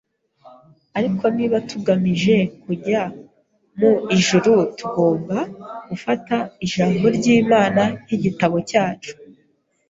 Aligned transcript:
Ariko 0.97 1.23
niba 1.37 1.57
tugamije 1.69 2.35
kujya 2.63 3.01
mu 3.79 3.91
ijuru, 4.15 4.53
tugomba 4.79 5.37
gufata 5.89 6.35
Ijambo 6.65 7.05
ry’Imana 7.17 7.81
nk’igitabo 8.03 8.57
cyacu 8.69 9.13